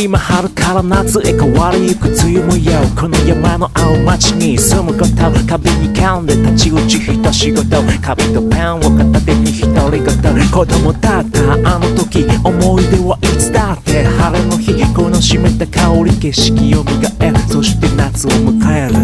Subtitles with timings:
[0.00, 5.14] 今春から夏へ変わりゆく梅雨もよこの山の青町に住むこと
[5.48, 14.68] 壁に噛んで立ち打ち一仕事紙とペンを片手に独り言子供だったあの時思い出はいつだって晴れの日。
[14.94, 18.94] この湿った香り景色を磨えそして夏を迎える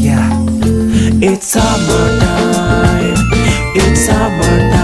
[0.00, 0.18] Yeah
[1.20, 3.14] It's summer time
[3.76, 4.81] It's summertime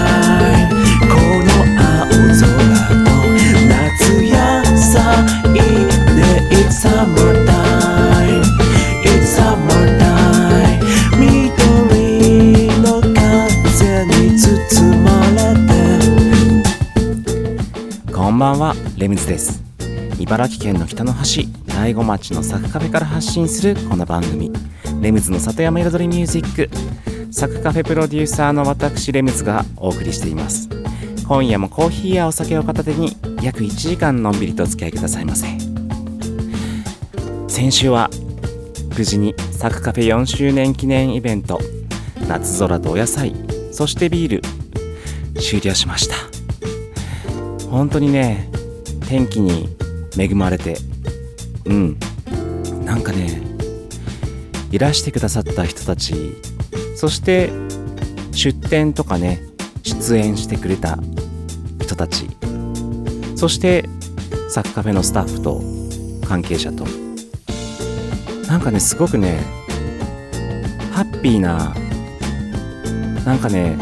[6.59, 8.43] It's summer time
[9.05, 10.83] It's summer time
[11.17, 14.45] 緑の風に包
[14.97, 15.55] まれ
[18.05, 18.11] て。
[18.11, 19.63] こんばんはレムズです。
[20.19, 24.51] 茨城県の北の端大子町のサクカフェから発信するこの番組。
[25.01, 26.69] レムズの里山彩りミュージック。
[27.31, 30.67] サクカフェプロデューサーの私レムズがお送りしています。
[31.25, 35.58] 今夜もコーヒーやお酒を片手に約1時間のんびりとお付き合いくださいませ。
[37.59, 38.09] 先週は
[38.97, 41.59] 無事にサクカフェ4周年記念イベント
[42.25, 43.35] 夏空とお野菜
[43.73, 46.15] そしてビール終了しました。
[47.69, 48.49] 本当にね
[49.09, 49.67] 天気に
[50.17, 50.77] 恵まれて
[51.65, 51.99] うん。
[52.85, 53.41] なんかね
[54.71, 56.37] いらしてくださった人たち
[56.95, 57.49] そして
[58.31, 59.41] 出店とかね
[59.83, 60.97] 出演してくれた
[61.81, 62.29] 人たち
[63.35, 63.83] そして
[64.47, 65.61] サッカフェのスタッフと
[66.25, 67.08] 関係者と
[68.49, 69.39] なんかねすごくね
[70.91, 71.73] ハッピーな
[73.23, 73.77] なんかね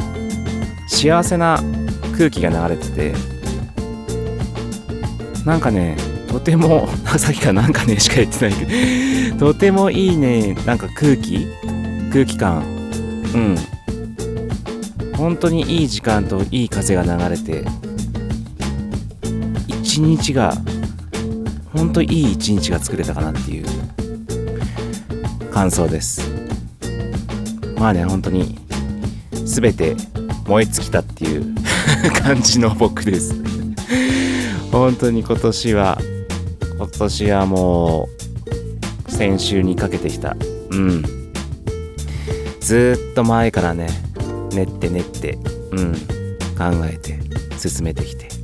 [0.88, 1.60] 幸せな
[2.18, 3.14] 空気が流れてて
[5.46, 11.48] なんかねとても さっきからなんかねしか言ってないけど とてもいいねなんか空気
[12.12, 12.64] 空気感。
[13.34, 13.56] うん。
[15.16, 17.66] 本当にいい時間といい風が流れて
[19.68, 20.54] 一日が
[21.74, 23.66] 本当いい一日が作れたかなっていう。
[25.58, 26.22] 感想です。
[27.80, 28.60] まあね本当に
[29.44, 29.96] 全て
[30.46, 31.56] 燃え尽きたっていう
[32.22, 33.34] 感じの僕です。
[34.72, 36.00] 本当に今年は
[36.78, 38.08] 今年はも
[39.08, 40.38] う先週にかけてきた。
[40.70, 41.04] うん。
[42.60, 43.88] ずっと前からね
[44.54, 45.40] 練って練って
[45.72, 45.94] うん
[46.56, 47.20] 考えて
[47.58, 48.37] 進めてきて。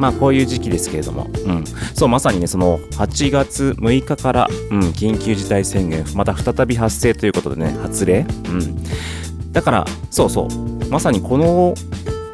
[0.00, 10.90] まあこういう時期ですけれども、うん、そうまさにねその8月6日から、うん、緊急事態宣言また再び発生ということでね発令、うん、だからそうそう。
[10.90, 11.74] まさにこの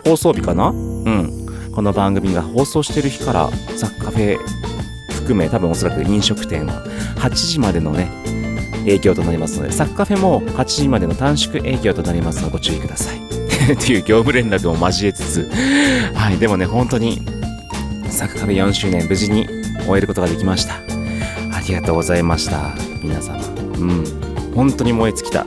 [0.05, 0.69] 放送日かな？
[0.69, 1.47] うん。
[1.75, 4.39] この番組が放送してる日からザ・カフェ
[5.11, 8.09] 含め多分おそらく飲食店は8時までのね
[8.85, 13.19] 影響となりますのでサッカフェも8時までの短縮営業となりますのでご注意ください。
[13.75, 15.51] っていう業務連絡も交えつつ。
[16.15, 16.39] はい。
[16.39, 17.36] でもね本当に
[18.17, 19.47] サッカフェ4周年無事に
[19.85, 20.77] 終えることができました。
[21.55, 23.37] ありがとうございました皆様。
[23.79, 24.05] うん。
[24.55, 25.45] 本当に燃え尽きた。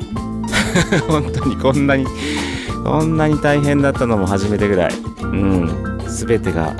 [1.09, 2.06] 本当にこんなに
[2.84, 4.91] こんなに大変だったのも初めてぐらい。
[5.19, 6.00] うん。
[6.08, 6.75] 全てが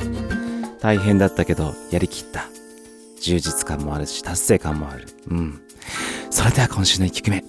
[0.80, 2.46] 大変だったけどやりきった。
[3.20, 5.08] 充実感もあるし達成感もある。
[5.32, 5.60] うん。
[6.30, 7.44] それでは今週の1曲目。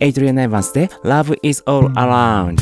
[0.00, 2.60] エイドリアン・エヴァンスで Love is all around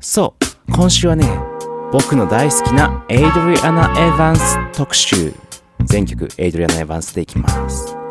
[0.00, 0.34] そ
[0.68, 0.72] う。
[0.72, 1.51] 今週はね
[1.92, 5.34] 僕の大好きなエイドリアナ・エヴァンス特集。
[5.84, 8.01] 全曲エイドリアナ・エヴァンスでいきます。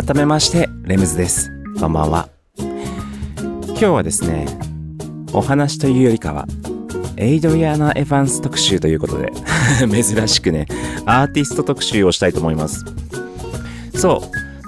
[0.00, 1.50] 改めましてレムズです。
[1.80, 2.28] こんばんは。
[2.56, 4.46] 今日はですね
[5.32, 6.46] お話というよりかは
[7.16, 9.32] エイドリアナ・エヴァンス特集ということで
[9.90, 10.68] 珍しくね
[11.04, 12.84] アーティスト特集をしたいと思います。
[13.96, 14.22] そ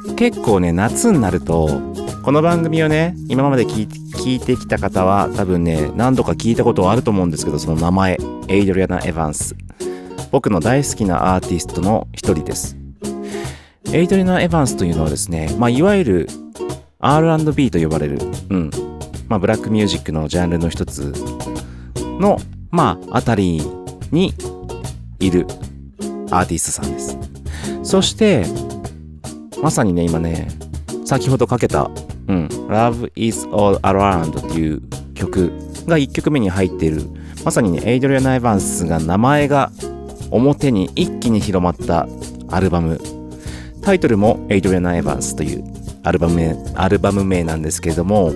[0.09, 0.15] う。
[0.17, 1.81] 結構ね夏になると
[2.25, 8.19] この番組をね今まで聞いて聞いてきた方は多分ね何度か聞いたことはあると思うんですけどその名前
[8.49, 9.55] エイドリアナ・エヴァンス。
[10.33, 12.80] 僕の大好きなアーティストの一人です。
[13.93, 16.29] エイドリアナ・エヴァンスというのはですね、まあ、いわゆる
[17.01, 18.71] R&B と呼ばれる、うん、
[19.29, 21.13] まあ、ブラックミュージックのジャンルの一つ
[22.21, 22.39] の、
[22.71, 23.61] まあ、あたり
[24.13, 24.33] に
[25.19, 25.45] いる
[26.31, 27.19] アーティストさんです。
[27.83, 28.45] そして、
[29.61, 30.49] まさにね、今ね、
[31.05, 31.91] 先ほどかけた、
[32.29, 34.83] うん、Love is All Around っていう
[35.15, 35.51] 曲
[35.87, 37.03] が1曲目に入っている、
[37.45, 39.73] まさにね、エイドリアナ・エヴァンスが名前が
[40.31, 42.07] 表に一気に広まった
[42.49, 43.20] アルバム。
[43.83, 45.65] タイトルもエイドリアナ・エヴァンスという
[46.03, 48.33] アルバム名、アルバム名なんですけれども、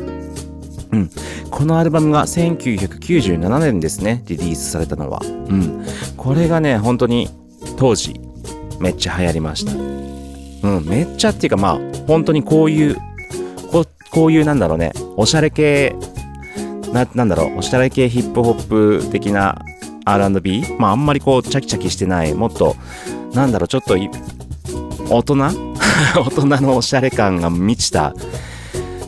[0.95, 1.11] うん。
[1.51, 5.21] このアルバムが1997年ですね、リリースされたのは。
[5.23, 5.85] うん。
[6.17, 7.29] これがね、本当に
[7.77, 8.21] 当時、
[8.81, 9.73] めっちゃ流行りました。
[9.73, 12.97] うん、めっちゃっていうかまあ、本当にこういう、
[13.71, 15.95] ここういうなんだろうね、おしゃれ系、
[16.93, 19.61] な、なんだろう、おしゃれ系ヒップホップ的な
[20.05, 20.65] R&B?
[20.79, 22.77] まああんまりこう、チャキチャキしてない、もっと、
[23.35, 23.97] なんだろう、ちょっと、
[25.11, 25.37] 大人？
[26.17, 28.15] 大人のおしゃれ感が満ちた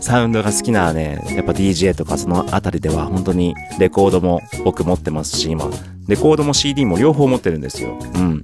[0.00, 5.68] サウンドが好きなね、やっぱ DJ とかそのあたりでは本当にレコードも僕持ってますし、今、
[6.06, 7.98] レコードも CD も両方持ってるんですよ。
[8.14, 8.42] うん。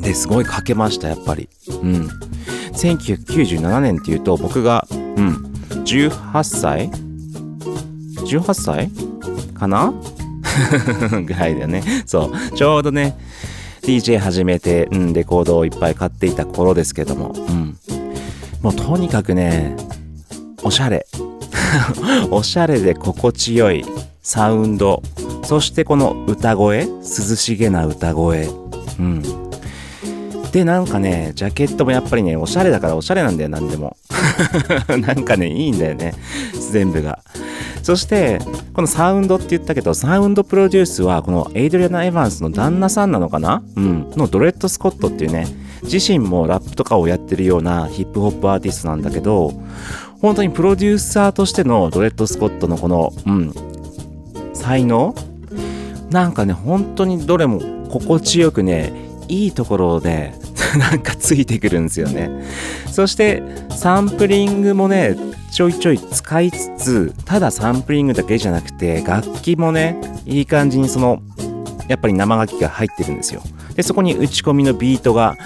[0.00, 1.48] で、すごいかけました、やっぱり。
[1.68, 2.08] うん。
[2.72, 5.52] 1997年っていうと僕が、うん、
[5.84, 6.90] 18歳
[8.24, 8.90] ?18 歳？
[9.52, 9.92] かな？
[11.26, 11.82] ぐらいだよね。
[12.06, 12.56] そう。
[12.56, 13.16] ちょうどね、
[13.82, 17.76] DJ 始めて、うん、レコードをいっぱい買っていた頃ですけども、うん。
[18.62, 19.76] もうとにかくね、
[20.62, 21.06] おしゃれ。
[22.30, 23.84] おしゃれで心地よい
[24.22, 25.02] サウンド。
[25.44, 28.48] そしてこの歌声、涼しげな歌声。
[28.98, 29.22] うん。
[30.52, 33.96] で、なんかね、ジャケットもやっぱりね、おしゃれだからおしゃれなんだよ、なんでも。
[35.00, 36.14] なんかね、いいんだよね。
[36.70, 37.18] 全部が。
[37.82, 38.38] そして、
[38.74, 43.62] このサウンドって言ったけど、サウンドプロデュースは、このエイドリアナ・エヴァンスの旦那さんなのかな？
[43.76, 44.10] うん。
[44.16, 45.46] のドレッド・スコットっていうね、
[45.82, 49.52] 自身もラップとかをやってるようなヒップホップアーティストなんだけど、
[50.20, 53.52] 本当にプロデューサーとしてのドレッド・スコットのこの、うん、
[54.54, 55.14] 才能？
[56.10, 57.60] なんかね、本当にどれも
[57.90, 58.92] 心地よくね、
[59.28, 60.34] いいところで、
[60.78, 62.30] なんかついてくるんですよね。
[62.90, 65.16] そして、サンプリングもね、
[65.52, 71.22] ちょいちょい使いつつ、ただサンプリングだけじゃなくて、楽器もね、いい感じにその、
[71.88, 73.42] やっぱり生楽器が入ってるんですよ。
[73.74, 75.36] で、そこに打ち込みのビートが、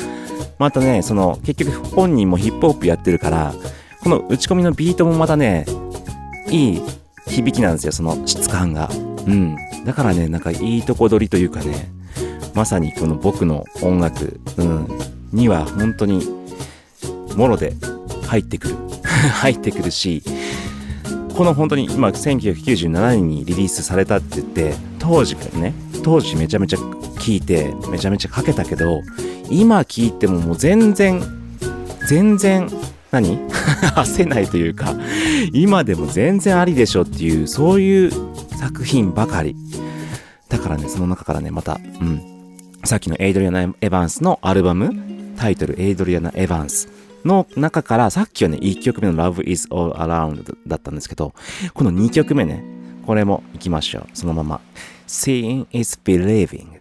[0.60, 3.52] またね、その、結局本人もヒップホップやってるから、
[4.00, 5.66] この打ち込みのビートもまたね、
[6.50, 6.82] いい
[7.26, 8.88] 響きなんですよ、その質感が。
[9.26, 9.56] うん。
[9.84, 11.90] だからね、なんかいいとこ取りというかね、
[12.54, 14.88] まさにこの僕の音楽、うん、
[15.32, 16.24] には本当に、
[17.34, 17.74] もろで
[18.28, 18.76] 入ってくる。
[19.40, 20.22] 入ってくるし、
[21.36, 29.02] この本当に今1997年にリリースされたって言って、当時からね、当時めちゃめちゃ聴いて、めちゃめちゃかけたけど、
[29.50, 31.22] 今聴いてももう全然、
[32.08, 32.68] 全然、
[33.10, 33.38] 何？
[33.96, 34.94] 焦ないというか、
[35.52, 38.12] 今でも全然ありでしょっていう、そういう
[38.58, 39.56] 作品ばかり。
[40.48, 42.20] だからね、その中からね、また、うん。
[42.84, 44.92] さっきのエイドリアナ・エヴァンスのアルバム、
[45.36, 46.88] タイトルエイドリアナ・エヴァンス
[47.26, 51.34] の中から、さっきはね、1曲目の Love is All Around だったんですけど、
[51.74, 52.64] この2曲目ね、
[53.04, 54.06] これも行きましょう。
[54.14, 54.60] そのまま。
[55.06, 56.80] Seeing is Believing。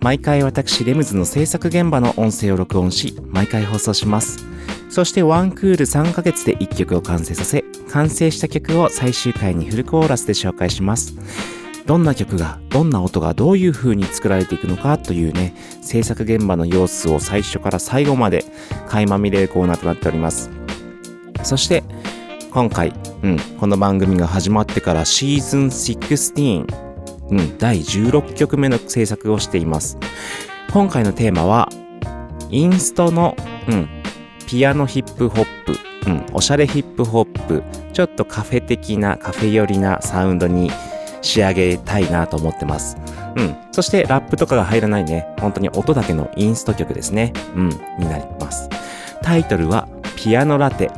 [0.00, 4.44] 毎回私レムズの制作現場の音声を録音し毎回放送します。
[4.88, 11.14] そしてワンクール3ヶ月で1曲を完成させ完成した曲を最終回にフルコーラスで紹介します。
[11.86, 18.44] どんな曲がどんな音がどういう風に作られていくのかというね制作現場の様子を最初から最後まで
[18.88, 20.50] 垣間見れるコーナーとなっております。
[21.44, 21.84] そして
[22.50, 26.85] 今回、うん、この番組が始まってからシーズン16、
[27.30, 29.98] うん、第16曲目の制作をしています。
[30.72, 31.68] 今回のテーマは
[32.50, 33.36] インストの、
[33.68, 33.88] うん、
[34.46, 37.62] ピアノヒップホップ、うん、おしゃれヒップホップ。
[37.92, 40.70] ちょっとカフェ的なカフェ寄りなサウンドに
[41.22, 42.96] 仕上げたいなと思ってます。
[43.36, 43.56] うん。
[43.72, 47.32] そしてラップとかが入らないね、本当に音だけのインスト曲ですね。
[47.54, 47.68] うん、
[47.98, 48.68] になります。
[49.22, 50.90] タイトルはピアノラテ。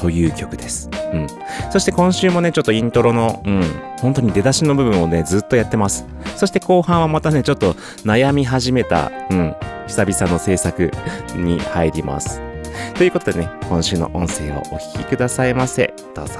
[0.00, 0.88] という曲です。
[1.12, 1.26] うん。
[1.70, 3.62] そして今週もね、ちょっとイントロの、うん、
[4.00, 6.06] 本当に出だしの部分をね、ずっとやってます。
[6.36, 9.54] そして後半はまたね、ちょっと悩み始めた、うん、
[9.86, 10.90] 久々の制作
[11.36, 12.40] に入ります。
[12.96, 15.92] ということでね、今週の音声をお聞きくださいませ。
[16.14, 16.34] どうぞ。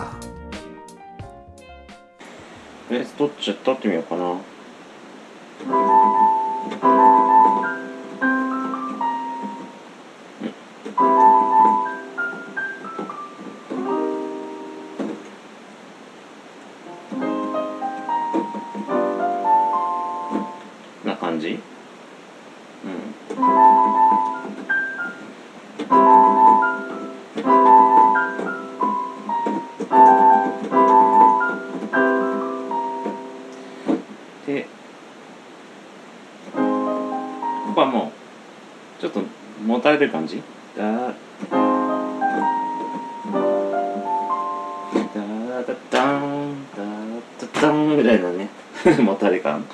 [2.90, 4.36] え、どっち撮ってみようかな。
[21.40, 21.58] じ？
[22.84, 23.14] うん。
[34.46, 34.66] で、
[36.52, 36.58] こ
[37.74, 38.12] こはも
[38.98, 39.22] う、ちょっと
[39.64, 40.42] もたれてる感じ？
[40.76, 41.14] だだだ
[45.62, 46.82] だだんだ
[47.40, 48.48] だだんみたいなね
[49.02, 49.64] もたれ感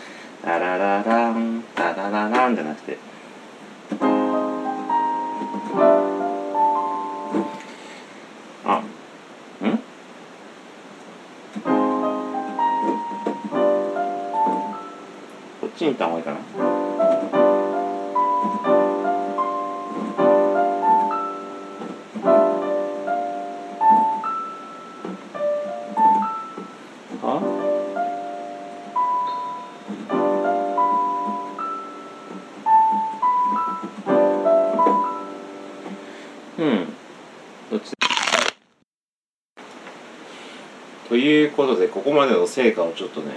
[42.17, 43.33] までの成果をちょっとね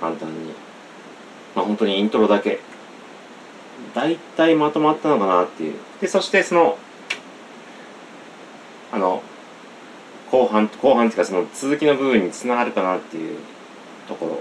[0.00, 0.52] 簡単に。
[1.54, 2.60] まあ本当にイントロだけ。
[3.94, 5.74] 大体まとまったのかなっていう。
[6.00, 6.78] でそしてその
[8.90, 9.22] あの
[10.30, 13.38] 後半後半っていうかその続きの部分につながるかなっていう
[14.06, 14.37] ところ。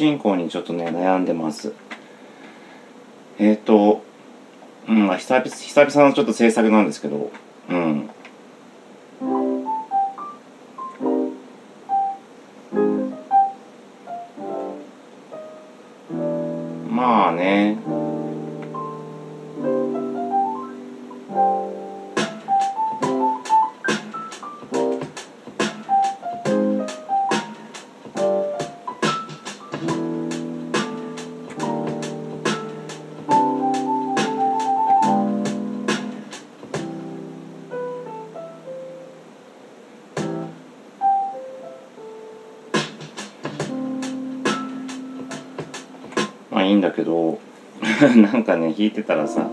[0.00, 1.74] 進行にちょっとね悩んでます。
[3.38, 4.02] えっ、と
[4.88, 7.30] うんまあ久々久々のちょっと制作なんですけど
[7.68, 8.09] うん。
[47.00, 47.38] けど
[48.20, 49.48] なんかね弾いてたらさ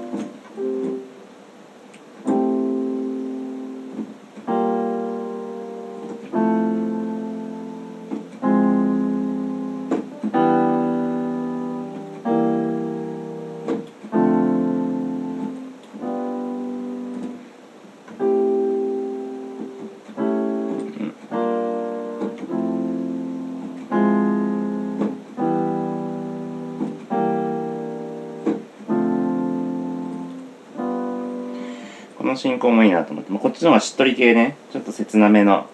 [32.37, 34.55] 進行もいいなと思って、まあ、こっちの方がしっとり系ね。
[34.71, 35.67] ちょっと切なめの。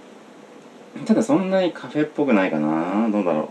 [1.06, 3.10] ただそんなにカフェっぽくないかな。
[3.10, 3.49] どうだろう、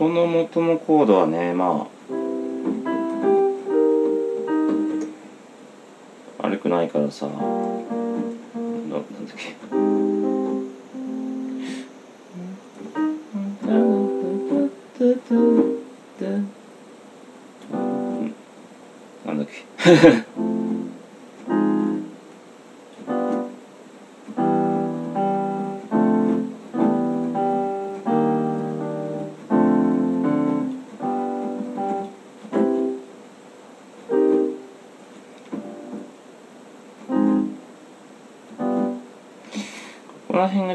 [0.00, 1.90] まあ、元の元のコードはねまあ
[6.38, 7.42] 悪くないからさななん
[8.90, 9.02] だっ
[9.36, 9.54] け。
[19.26, 19.66] なんだっけ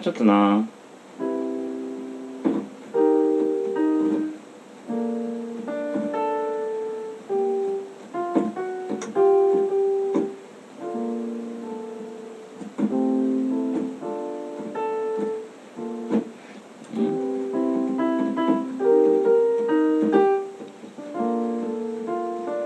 [0.06, 0.64] ちょっとな。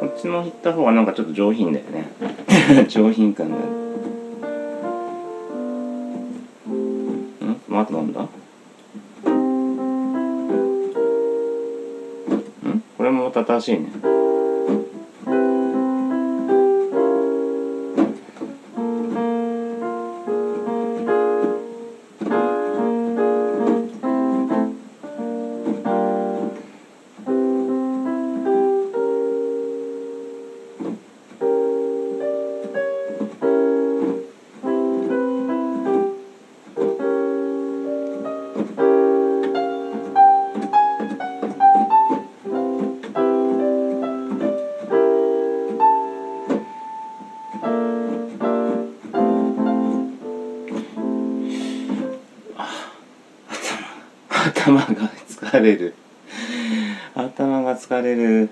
[0.01, 2.09] こっちの弾った方がなんかちょっと上品だよね。
[2.89, 3.78] 上品感がある
[13.61, 14.18] しいね
[55.53, 55.93] れる。
[57.15, 58.49] 頭が疲れる。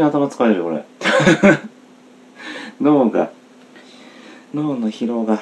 [0.00, 0.84] に頭疲れるこれ。
[2.80, 3.30] 脳が。
[4.54, 5.38] 脳の疲労が。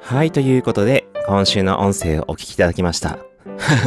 [0.00, 3.18] はいということで今週の音声をお聞きいただきました。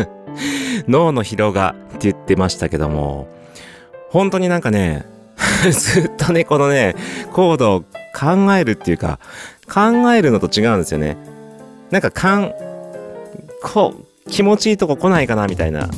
[0.89, 3.27] 脳の疲労がって言ってましたけども
[4.10, 5.05] 本当になんかね
[5.69, 6.95] ずっとねこのね
[7.31, 7.81] コードを
[8.13, 9.19] 考えるっていうか
[9.71, 11.17] 考えるのと違うんですよね。
[11.91, 12.53] なんかかん
[13.62, 13.93] こ
[14.25, 15.89] う気持ちいいとこ来ないかなみたいな。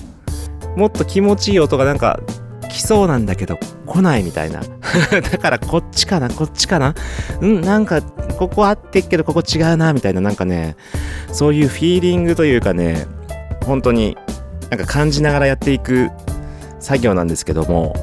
[0.77, 2.19] もっと気持ちいい音がなんか
[2.69, 4.61] 来そうなんだけど来ないみたいな。
[5.31, 6.93] だからこっちかなこっちかな。
[7.41, 10.75] うんなんかここ合ってっけどここ違うなみたいななんかね
[11.31, 13.07] そういうフィーリングというかね
[13.65, 14.15] 本当に
[14.69, 16.11] なんか感じながらやっていく
[16.79, 17.95] 作業なんですけども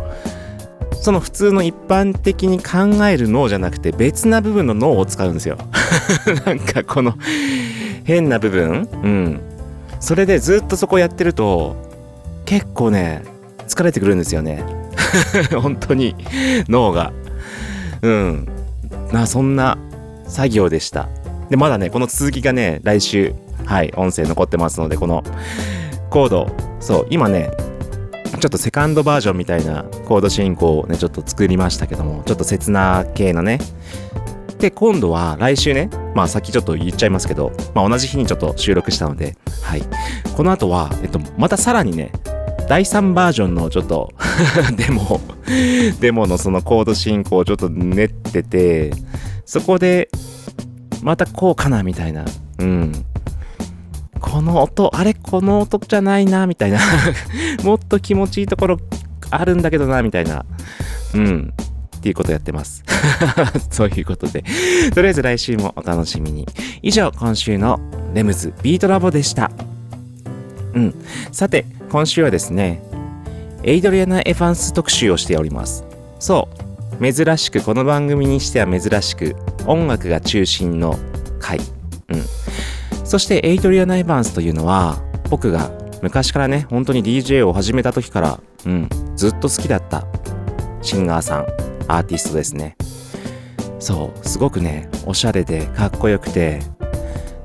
[1.01, 5.59] その普通の一般的に考える脳じゃなくて別な部分の脳を使うんですよ。
[6.45, 7.15] なんかこの
[8.03, 8.89] 変な部分。
[8.93, 9.41] うん。
[10.01, 11.77] それでずっとそこやってると
[12.44, 13.22] 結構ね
[13.66, 14.64] 疲れてくるんですよね。
[15.61, 16.14] 本当に。
[16.68, 17.12] 脳が。
[18.02, 18.48] うん。
[19.12, 19.78] なそんな
[20.26, 21.09] 作業でした。
[21.50, 25.22] でまだねこの続きがね来週はい音声残ってますのでこの
[26.11, 26.46] コード。
[26.80, 27.50] そう今ね
[28.40, 33.59] ちょっとセカンドバージョンみたいなコード進行をねちょっと作りましたけどもちょっと切な系のね。
[34.59, 39.83] で今度は来週ねまあさっきちょっと言っちゃいますけど、まあ、同じ日にちょっと収録したのではい。
[40.37, 42.12] この後は、えっと、またさらにね
[42.68, 44.12] 第3バージョンのちょっと
[44.77, 45.20] デモ、
[46.00, 48.92] デモのそのコード進行をちょっと練ってて、
[49.44, 50.09] そこで、
[51.03, 52.24] またこうかなみたいな。
[52.59, 53.05] うん。
[54.20, 56.81] この音、あれこの音じゃないな、みたいな。
[57.62, 58.79] もっと気持ちいいところ
[59.31, 60.46] あるんだけどな、みたいな。
[61.14, 61.53] うん。
[61.96, 62.83] っていうことやってます。
[63.70, 64.42] そういうことで。
[64.94, 66.46] とりあえず来週もお楽しみに。
[66.83, 67.79] 以上、今週の
[68.14, 69.50] レムズビートラボでした。
[70.75, 70.95] うん。
[71.33, 72.83] さて、今週はですね、
[73.63, 75.85] エイドリアナ・エファンス特集をしております。
[76.19, 76.49] そ
[77.01, 80.99] う、珍しく、この番組にしては珍しく、音楽が中心の
[81.39, 81.59] 回。
[82.09, 82.23] うん。
[83.05, 84.99] そして、エイドリアナ・エヴァンスというのは、
[85.31, 85.71] 僕が
[86.03, 90.07] 昔からね、本当に DJ を始めた時から、うん、ずっと好きだった
[90.83, 91.47] シンガーさん、
[91.89, 92.77] アーティストですね。
[93.79, 96.61] そう、すごくね、おしゃれでかっこよくて、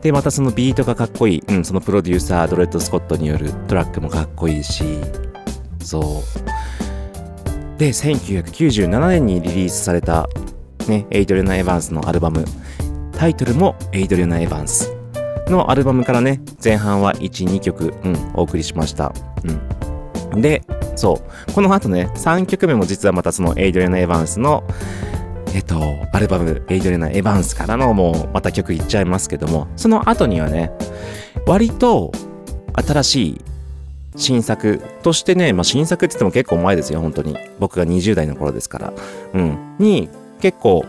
[0.01, 1.43] で、またそのビートがかっこいい。
[1.47, 4.83] うん、そのプロデューサー、ドレッド・スコットによるトラックもかっこいいし、
[5.83, 6.23] そ
[7.77, 7.79] う。
[7.79, 10.27] で、1997年にリリースされた、
[10.87, 12.45] ね、エイドリアナ・エヴァンスのアルバム、
[13.13, 14.93] タイトルもエイドリアナ・エヴァンス
[15.47, 19.13] のアルバムからね、前半は1、2曲、うん、お送りしました。
[20.33, 20.41] うん。
[20.41, 20.63] で、
[20.95, 21.53] そう。
[21.53, 24.63] この後ね、3曲目も実はまたそのエイドリアナ・エヴァンスの、
[25.53, 25.79] えっと、
[26.13, 30.71] アルバム、エイドリアナ・エヴァンスからのもうまた曲いっちゃいますけども、その後にはね、
[31.45, 32.11] 割と
[32.73, 33.41] 新しい
[34.15, 37.37] 新作としてね、まあ、新作って言っても結構前ですよ、本当に。
[37.59, 38.93] 僕が20代の頃ですから。
[39.33, 39.75] うん。
[39.79, 40.09] に、
[40.41, 40.85] 結構、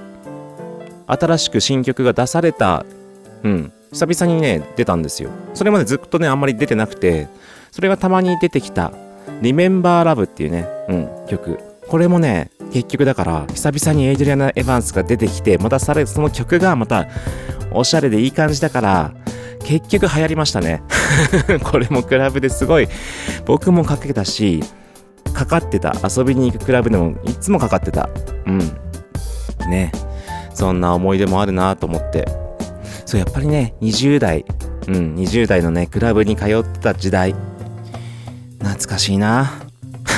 [1.06, 2.84] 新しく新曲が出された、
[3.42, 5.30] うん、久々にね、出たんですよ。
[5.54, 7.28] それまでずっとね、あんまり出てなくて、
[7.72, 8.92] それがたまに出てきた、
[9.42, 11.58] Remember Love っていうね、うん、曲。
[11.88, 17.08] これもね、結局だから、久々にエイドリアナ・エヴァンスが出てきて、またされ、その曲がまた、
[17.72, 19.14] おしゃれでいい感じだから、
[19.64, 20.82] 結局流行りましたね。
[21.64, 22.88] これもクラブですごい、
[23.44, 24.62] 僕もかけたし、
[25.32, 25.94] かかってた。
[26.16, 28.08] 遊びに行くクラブでもいつもかかってた。
[28.46, 28.58] うん。
[29.68, 29.92] ね。
[30.54, 32.26] そんな思い出もあるなと思って。
[33.06, 34.44] そう、やっぱりね、20代、
[34.88, 37.34] うん、20代のね、クラブに通ってた時代。
[38.58, 39.69] 懐かしいな。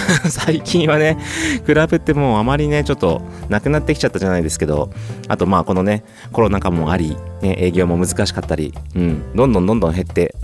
[0.28, 1.18] 最近はね、
[1.64, 4.90] クラブってもうあまりね、ちょっとなくなってきちゃったじゃないですけど、
[5.28, 10.34] あとまあこのね、コロナ禍もあり、ね、営業も難しかったり、うん、どんどんどんどん減って、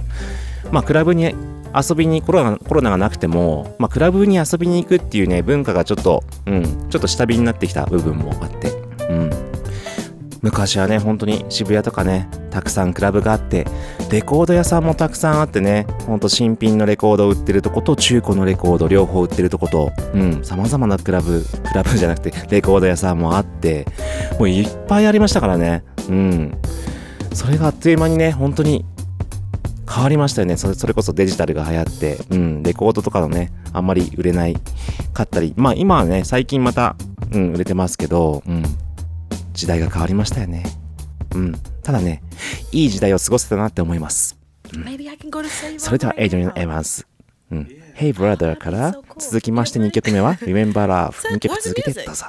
[0.71, 1.35] まあクラブに
[1.75, 8.78] 遊びにコロナコロナがなくても、まあ、クラブに遊びに行くっていうね、文化がちょっと、うん、ちょっと下火になってきた部分もあって、
[10.42, 13.66] 昔はね、本当に渋谷とかね、たくさんクラブがあって、
[14.11, 23.87] レコード屋さんもたくさんあってね、ほんと新品のレコードを売ってるとこと中古のレコード両方売ってるとこと、うん、様々なクラブ、クラブじゃなくてレコード屋さんもあって、
[24.38, 26.59] もういっぱいありましたからね、うん。
[27.33, 28.85] それがあっという間にね、本当に
[29.90, 30.57] 変わりましたよね。
[30.57, 34.57] それそれこそデジタルが流行って、うん、レコードとかのね、あんまり売れない
[35.12, 36.96] かったり、まあ今はね、最近また、
[37.33, 38.62] うん、売れてますけど、うん、
[39.59, 40.62] 時代が変わりましたよね。
[41.35, 41.53] うん。
[41.83, 42.23] ただね、
[42.71, 44.38] いい時代を過ごせたなって思います。
[44.73, 44.85] うん、
[45.79, 47.07] それでは、エイドリアン・エヴァンス。
[47.51, 47.68] うん。
[47.97, 51.12] Hey Brother から続きまして2曲目は Remember Love。
[51.35, 52.27] 2曲続けてどうぞ。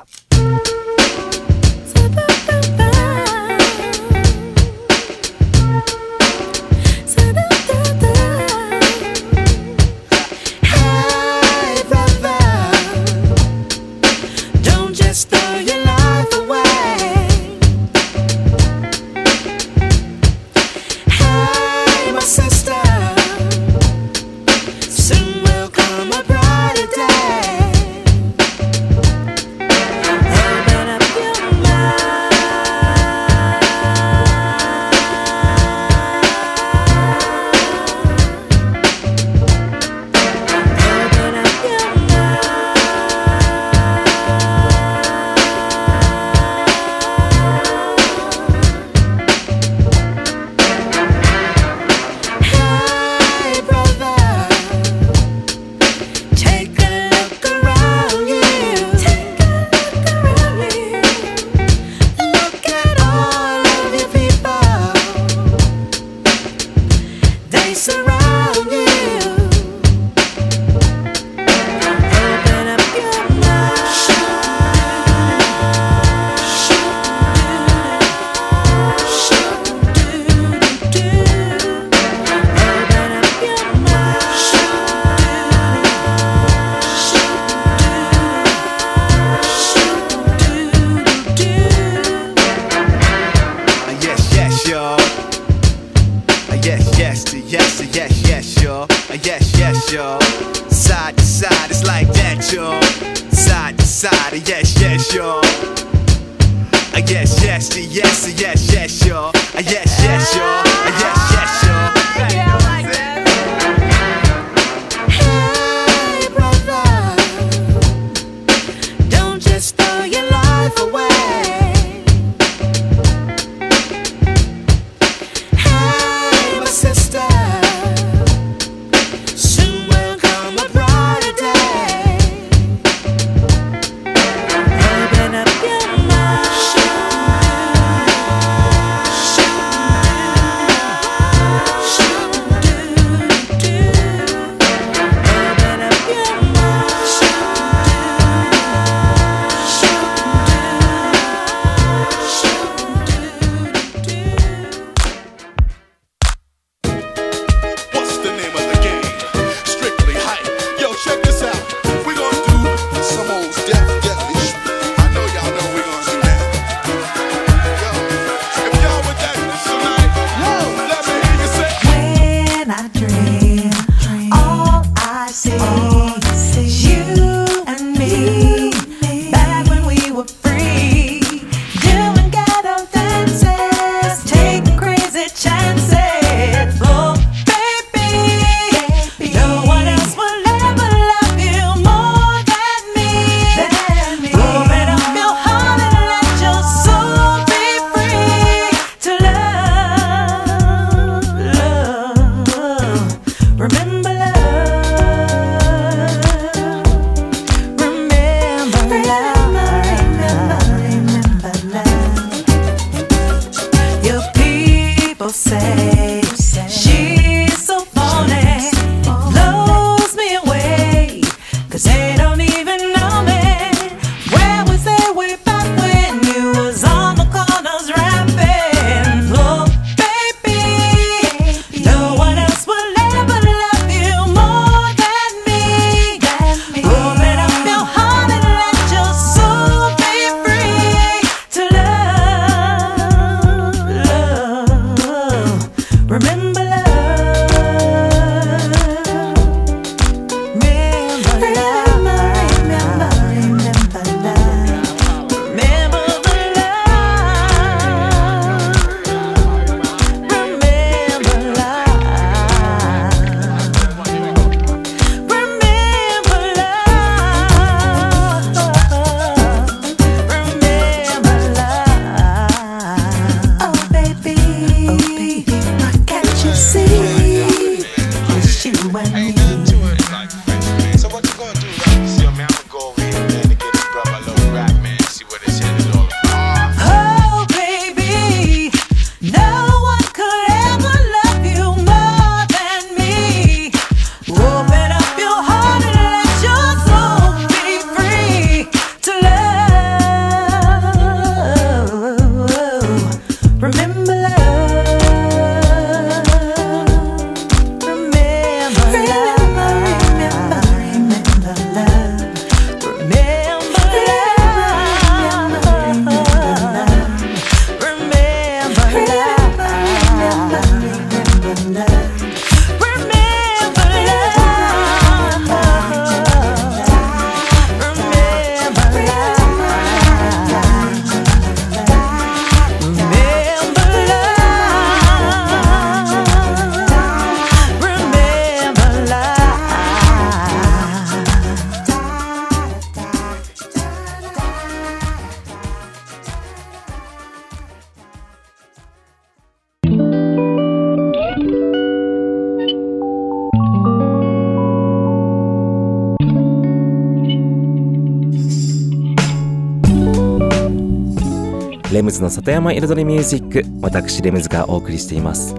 [361.99, 365.53] レムズの里山彩りミュージック私レムズがお送りしています。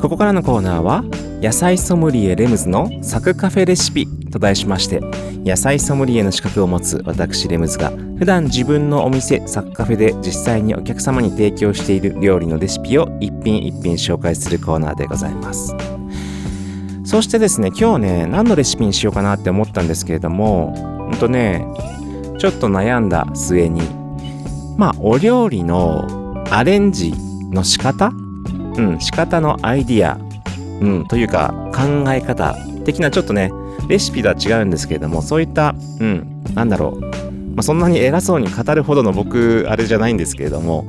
[0.00, 1.04] ここからのコーナーは
[1.40, 5.00] 野菜ソムリエレムズのサクカフェレシピと題しまして
[5.44, 15.76] 野菜ソムリエの資格を持つ私レムズが普段自分のお店サクカフェで実際にお客様に提供している料理のレシピを一品一品紹介するコーナーでございます。
[17.04, 21.64] そしてですね今日ね何のレシピにしようかなって思ったんですけれどもほんとね
[22.40, 24.03] ちょっと悩んだ末に
[24.76, 27.12] まあお料理のアレンジ
[27.50, 28.08] の仕方？
[28.08, 30.18] うん仕方のアイディア。
[30.80, 33.50] うんというか考え方的なちょっとね
[33.88, 37.10] レシピとは違うんですけれどもそういったうんなんだろう、ま
[37.58, 40.88] あ、そんなに偉そうに語るほどの僕あれじゃないんですけれども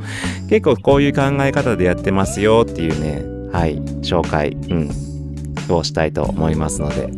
[0.49, 4.89] 結構こういう考え方でやってますよっていうねはい紹介うん
[5.69, 7.09] をしたいと思いますので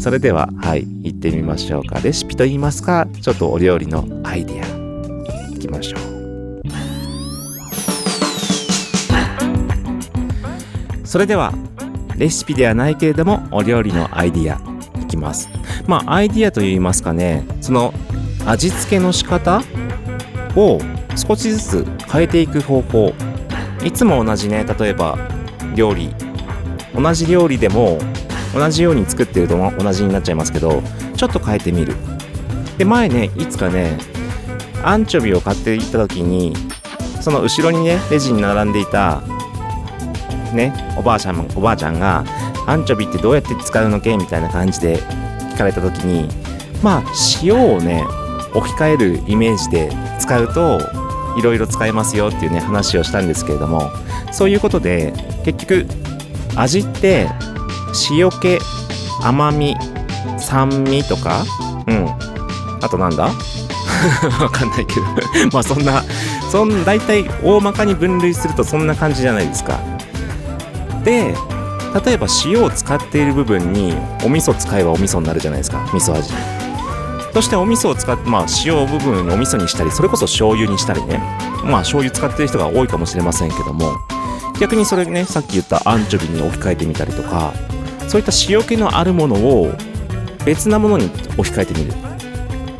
[0.00, 2.00] それでははい行ってみましょうか。
[2.00, 6.13] レシピと言いますかちょっとお料理のアイディアいきましょう。
[11.14, 11.54] それでは
[12.16, 15.48] レシピではないけれどもお料理のアイディアいきます。
[15.86, 17.94] まあアイディアといいますかねその
[18.44, 19.62] 味付けの仕方
[20.56, 20.80] を
[21.14, 23.14] 少しずつ変えていく方法。
[23.84, 25.16] いつも同じね例えば
[25.76, 26.12] 料理。
[26.96, 28.00] 同じ料理でも
[28.52, 30.82] 同じように作ってると同じになっちゃいますけど
[31.16, 31.94] ちょっと変えてみる。
[32.76, 33.98] で前ねいつかね
[34.82, 36.54] アンチョビを買っていった時に
[37.20, 39.22] その後ろにねレジに並んでいた
[40.54, 40.72] ね。
[40.96, 42.24] おばあちゃんおばあちゃんが
[42.66, 44.98] アンチョビってどうやって使うのけみたいな感じで
[45.52, 46.28] 聞かれた時に
[46.82, 47.04] まあ
[47.42, 48.04] 塩をね
[48.54, 50.80] 置き換えるイメージで使うと
[51.36, 53.90] いろいろ使えますよっていうね話をしたんですけれども
[54.32, 55.12] そういうことで
[55.44, 55.86] 結局
[56.56, 57.28] 味って
[58.10, 58.58] 塩気
[59.22, 59.74] 甘み
[60.38, 61.44] 酸味とか
[61.86, 62.08] うん。
[62.82, 63.24] あとなんだ？
[64.40, 65.02] わかんないけど。
[65.52, 66.02] まあそんな
[66.50, 69.78] そん大体大まかに分類するとそんな感じじゃないですか。
[71.04, 71.34] で
[72.04, 73.94] 例えば塩を使っている部分に
[74.24, 76.32] お味噌使えばお味噌になるじゃないですか味噌味。
[77.32, 81.18] そしてお味噌を使ってまあ塩部分をお味噌にしたりそれこそ醤油にしたりね。
[81.64, 83.92] まあ醤油使ってる人が多いかもしれませんけども。
[84.60, 87.52] 逆にそれねさっき言ったアンチョビに置き換えてみたりとか
[88.06, 89.72] そういった塩気のあるものを
[90.44, 91.92] 別なものに置き換えてみる。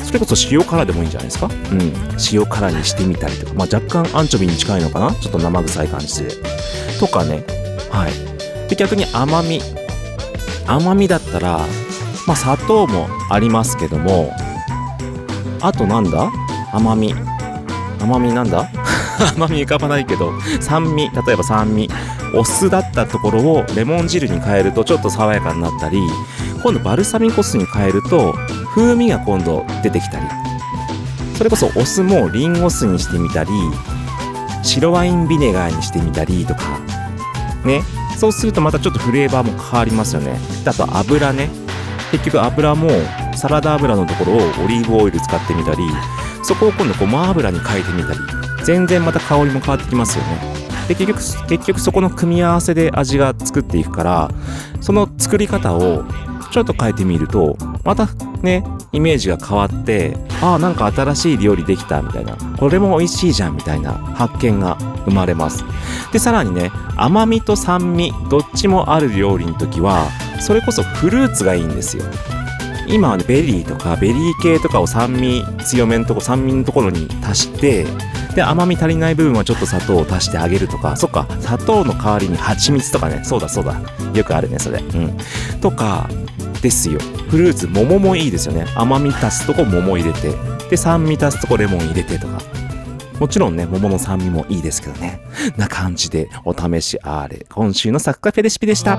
[0.05, 1.47] それこそ塩辛でもいいんじゃないですか？
[1.47, 1.93] うん。
[2.33, 3.55] 塩辛にしてみたりとか。
[3.55, 5.12] まあ若干アンチョビに近いのかな？
[5.14, 6.31] ちょっと生臭い感じで。
[7.01, 7.45] とかね。
[7.95, 8.68] はい。
[8.68, 9.61] で逆に甘み。
[10.66, 11.59] 甘みだったら
[12.26, 14.32] まあ砂糖もありますけども
[15.61, 16.32] あとなんだ？
[16.72, 17.14] 甘み。
[18.01, 18.68] 甘みなんだ？
[19.36, 21.11] 甘み浮かばないけど酸味。
[21.26, 21.88] 例えば酸味。
[22.34, 25.99] お酢だったところをレモン汁に変えるとちょっと爽やかになったり
[26.64, 28.34] 今度バルサミコ酢に変えると
[28.74, 30.26] 風味が今度出てきたり。
[31.36, 33.51] それこそお酢もリンゴ酢にしてみたり
[34.62, 36.78] 白ワインビネガーにしてみたりとか。
[37.65, 37.83] ね。
[38.17, 40.39] そうするとまたちょっとフレーバーも変わりますよね。
[40.67, 41.51] あと油ね。
[42.11, 42.91] 結局油も
[43.35, 45.79] サラダ油のところをオリーブオイル使ってみたり
[46.45, 48.19] そこを今度ごま油に変えてみたり。
[48.65, 50.39] 全然また香りも変わってきますよね。
[50.89, 54.31] で結局結局そこの組み合わせで味が作っていくから
[54.81, 56.05] その作り方を
[56.51, 58.09] ちょっと変えてみるとまた
[58.43, 58.62] ね
[58.95, 65.64] イメージが変わってああなんか新しい料理できたみたいなこれも美味しいじゃんみたいな発見が生まれます。
[66.12, 70.09] でさらにね甘みと酸味どっちもある料理の時は
[70.40, 72.05] それこそフルーツがいいんですよ。
[72.86, 77.86] 今はねベリーとかベリー系とかを酸味強めのとこ酸味のところに足して
[78.35, 80.97] で甘み足りない部分はちょっと砂糖を足してあげるとか。
[80.97, 81.26] そっか。
[81.41, 83.22] 砂糖の代わりに蜂蜜とかね。
[83.24, 83.80] そうだそうだ。
[84.14, 84.80] よくあるねそれ。
[84.80, 85.16] うん。
[85.61, 86.09] とか
[86.61, 86.99] ですよ。
[87.28, 88.66] フルーツ桃もいいですよね。
[88.74, 90.32] 甘み足すとこ桃入れて。
[90.70, 92.41] で酸味足すとこレモン入れてとか。
[93.20, 95.20] もちろんね桃の酸味もいいですけどね。
[95.57, 97.47] な感じでお試しあれ。
[97.49, 98.97] 今週のサッカフェレシピでした。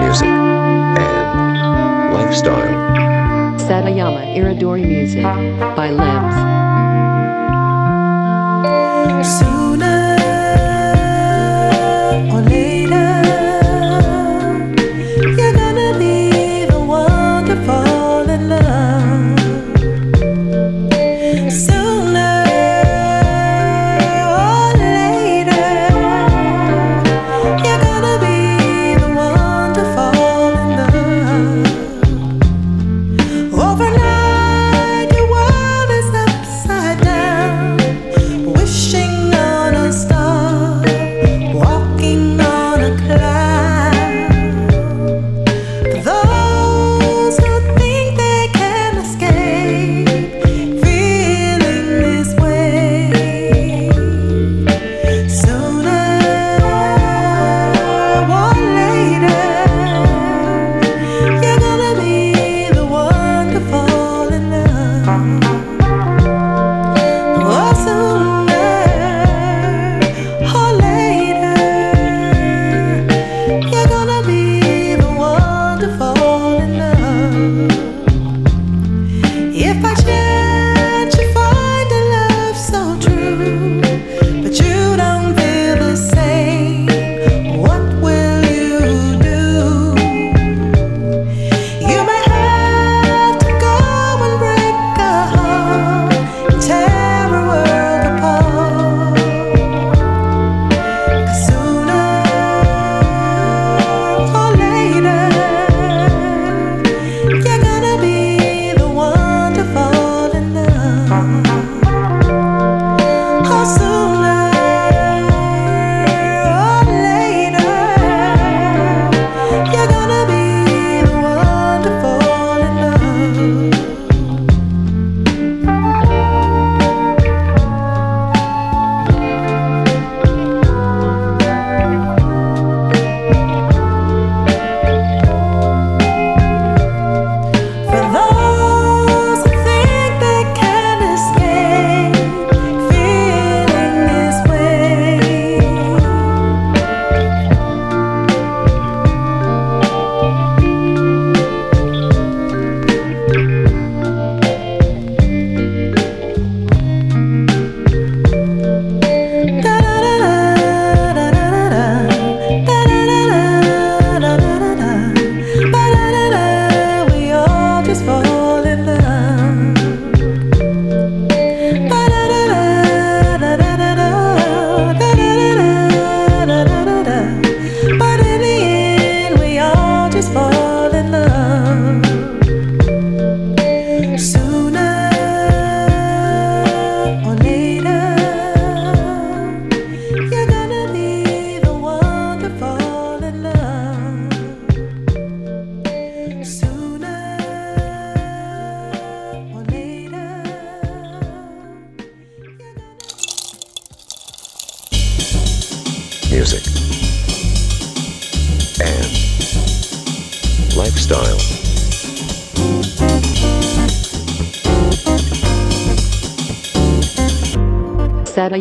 [0.00, 0.98] Music, and
[2.16, 2.97] lifestyle.
[3.68, 5.28] Satayama Iridori Music
[5.76, 6.36] by Limbs.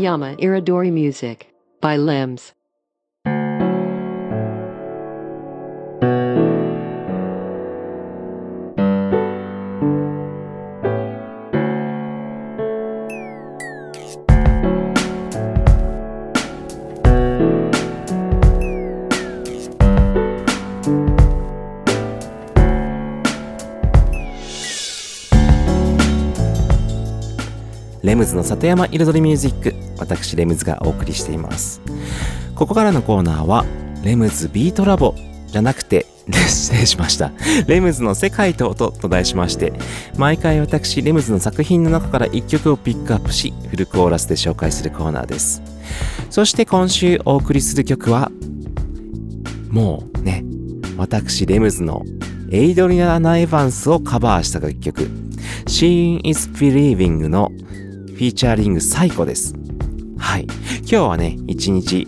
[0.06, 1.48] Satayama Iridori Music
[1.80, 2.54] by Limbs.
[28.02, 29.74] レムズの里山彩りミュージック
[30.07, 31.81] 私レムズがお送りしています。
[32.55, 33.65] ここからのコーナーは
[34.03, 35.13] レムズビートラボ
[35.47, 36.05] じゃなくて
[36.47, 37.33] 失礼しました。
[37.67, 39.73] レムズの世界と音と題しまして
[40.17, 45.61] 毎回私レムズの作品の中から1曲をピックアップしフルコーラスで紹介するコーナーです。
[46.29, 48.31] そして今週お送りする曲は
[49.69, 50.45] もうね
[50.95, 52.03] 私レムズの
[52.49, 55.03] エイドリアナ・エヴァンスをカバーした楽曲
[55.65, 59.53] Seeing is Believing のフィーチャーリング最高です。
[60.17, 60.47] はい。
[60.81, 62.07] 今日はね、一日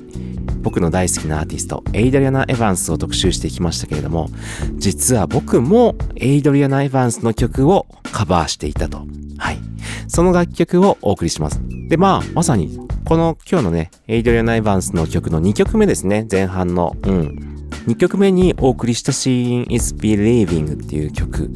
[0.61, 4.29] 僕の大好きなアーティスト、エイドリアナ・エヴァンスを特集してきましたけれども、
[4.77, 9.05] 実は僕もエイドリアナ・エヴァンスの曲をカバーしていたと。
[9.37, 9.59] はい。
[10.07, 11.61] その楽曲をお送りします。
[11.87, 16.95] で、まあ、まさに、この今日のね、エイドリアナ・エヴァンスの曲の2曲目ですね、前半の。
[17.03, 17.59] うん。
[17.87, 21.49] 2曲目にお送りした Seeing is Believing っていう曲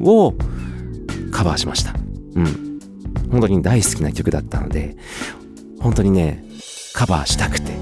[0.00, 0.34] を
[1.32, 1.94] カバーしました。
[2.34, 2.80] うん。
[3.30, 4.96] 本当に大好きな曲だったので、
[5.84, 6.42] 本当にね、
[6.94, 7.72] カバーしたくて。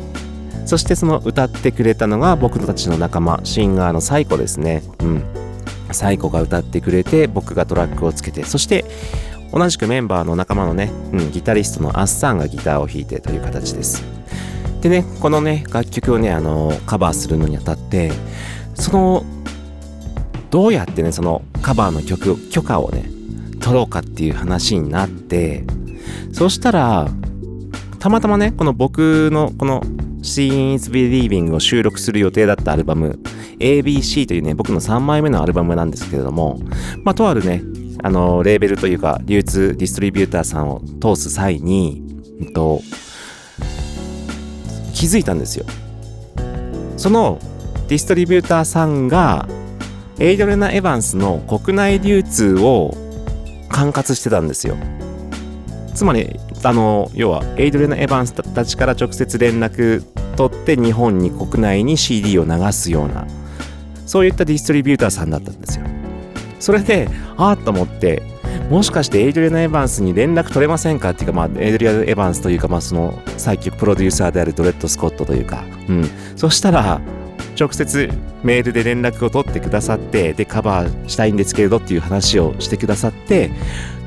[0.66, 4.82] そしてその歌ってくれたのが僕たちの仲間、シンガーのサイコですね。
[5.00, 5.24] うん。
[5.92, 8.84] サイコが歌ってくれて、僕がトラックをつけて、そして
[9.52, 14.02] 同じくメンバーの仲間のね、うん、ギタリストのアッサンがギターを弾いてという形です。
[14.80, 18.10] でね、このね、楽曲をね、あの、カバーするのにあたって、
[18.74, 19.24] その、
[20.50, 23.04] どうやってね、そのカバーの曲、許可をね、
[23.60, 25.62] 取ろうかっていう話になって、
[26.32, 27.08] そしたら、
[28.02, 29.80] たまたまね、この僕のこの
[30.22, 33.20] Seeing is Believing を収録する予定だったアルバム
[33.60, 36.58] ABC というね、僕の3枚目のアルバムなんですけれども、
[37.04, 37.62] まあ、とあるね、
[38.02, 42.02] あの、レーベルというか、流通、ディストリビューターさんを通す際に、
[42.40, 42.80] うんと、
[44.92, 45.64] 気づいたんですよ。
[46.96, 47.38] その
[47.86, 49.46] ディストリビューターさんが、
[50.18, 52.96] エイドレナ・エヴァンスの国内流通を
[53.68, 54.76] 管轄してたんですよ。
[55.94, 60.02] つまり、あの、要は、エイドレナ・エヴァンスたちから直接連絡
[60.36, 63.26] 取って日本に国内に CD を流すような、
[64.06, 65.84] そういったディストリビューターさんだったんですよ。
[66.60, 68.22] それで、ああと思って、
[68.70, 71.10] もしかしてエイドリアナ・エヴァンスに連絡取れませんか？
[71.10, 76.10] っていうか、まあ、エイドリアナ・エヴァンスというか、まあ、その、作曲プロデューサーであるドレッド・スコットというか、うん。
[76.36, 77.00] そしたら、
[77.58, 78.10] 直接
[78.44, 83.50] メールで連絡を取ってくださって、で、カバーしたいんですけれどっていう話をしてくださって、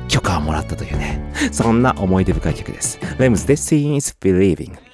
[0.08, 1.20] 許可をもらったというね、
[1.52, 2.98] そんな思い出深い曲です。
[3.18, 4.85] レムズで Seeing is Believing。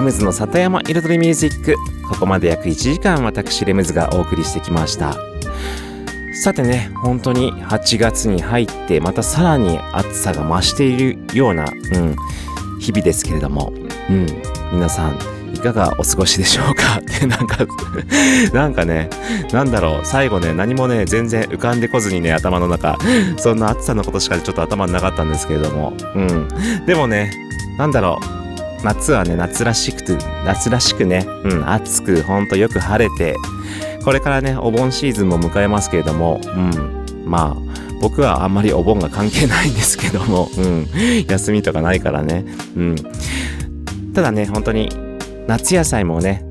[0.00, 1.74] レムズの里山彩りミュージック。
[2.08, 5.14] ここまで約1時間私レムズがお送りしてきました。
[6.42, 12.16] さてね本当に8月に入ってまたさらに暑さが増しているような、うん、
[12.80, 13.74] 日々ですけれども、
[14.08, 14.26] うん、
[14.72, 15.18] 皆さん
[15.54, 17.00] いかがお過ごしでしょうか？
[17.00, 17.66] っ てなんか
[18.54, 19.10] なんかね
[19.52, 20.00] なんだろう。
[20.04, 22.96] 最後ね何もね全然浮かんでこずにね頭の中。
[23.36, 25.92] そんな暑さのことしかちょっと頭になかったんですけれども。
[26.14, 26.48] うん。
[26.86, 27.34] でもね
[27.76, 28.40] なんだろう。
[28.84, 33.36] 夏はね、夏らしくて、夏らしくね、うん、暑く、ほんとよく晴れて、
[34.04, 37.70] これからね、お盆シーズンも迎えますけれども、うん、まあ、
[38.00, 40.86] 僕はあんまりお盆が関係ないんですけども、うん、
[41.28, 42.44] 休みとかないからね、
[42.76, 42.96] うん。
[44.14, 44.88] ただね、本当に、
[45.46, 46.46] 夏野菜もね、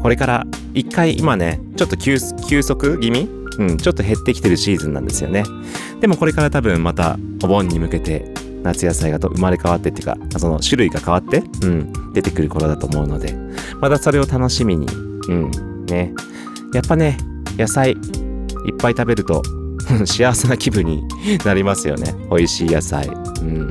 [0.00, 3.28] これから一回今ね、ちょっと休休息気味？
[3.58, 5.44] うん、ちょっと減ってきてるシーズンなんですよね。
[6.00, 8.32] でもこれから多分またお盆に向けて
[8.62, 13.34] 夏野菜がと生まれ変わってっていうか、その種類が変わって、うん、出てくる頃だと思うので、
[13.80, 14.86] またそれを楽しみに、
[15.28, 16.12] うん、ね。
[16.72, 17.18] やっぱね、
[17.58, 19.42] 野菜いっぱい食べると
[20.06, 21.02] 幸せな気分に
[21.44, 22.14] なりますよね。
[22.30, 23.06] 美味しい野菜。
[23.06, 23.68] うん。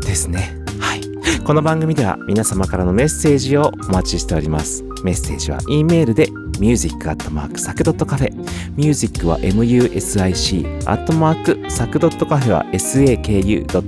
[0.00, 0.56] ですね。
[0.78, 1.00] はい。
[1.44, 4.84] この番組では皆様からのメッセージをお待ちしております。
[5.04, 6.28] メッセージは E メールで
[6.60, 8.32] music.sac.cafe
[8.76, 13.78] music は music アットマーク sac.cafe は saku.cafe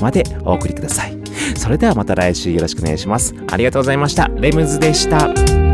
[0.00, 1.16] までお送りください。
[1.56, 3.34] それではまた来週よろしくお願いします。
[3.48, 4.28] ありがとうございました。
[4.28, 5.65] レムズでした。